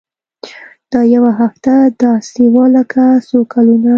[0.91, 3.89] دا يوه هفته داسې وه لکه څو کلونه.